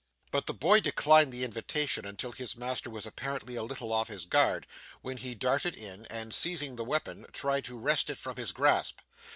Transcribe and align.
But 0.31 0.47
the 0.47 0.53
boy 0.55 0.79
declined 0.81 1.31
the 1.31 1.43
invitation 1.43 2.07
until 2.07 2.31
his 2.31 2.57
master 2.57 2.89
was 2.89 3.05
apparently 3.05 3.55
a 3.55 3.61
little 3.61 3.93
off 3.93 4.07
his 4.07 4.25
guard, 4.25 4.65
when 5.03 5.17
he 5.17 5.35
darted 5.35 5.75
in 5.75 6.07
and 6.07 6.33
seizing 6.33 6.75
the 6.75 6.83
weapon 6.83 7.27
tried 7.33 7.65
to 7.65 7.77
wrest 7.77 8.09
it 8.09 8.17
from 8.17 8.37
his 8.37 8.51
grasp. 8.51 8.97